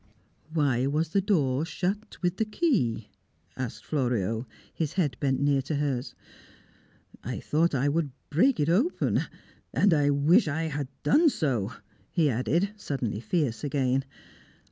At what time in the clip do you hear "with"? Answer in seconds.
2.23-2.37